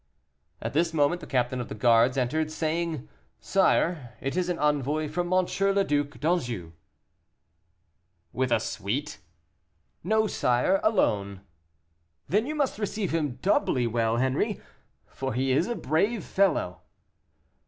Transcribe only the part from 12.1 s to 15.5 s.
"Then you must receive him doubly well, Henri, for